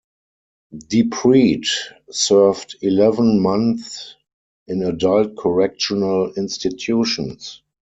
[0.73, 1.77] DiPrete
[2.09, 4.15] served eleven months
[4.65, 7.61] in Adult Correctional Institutions.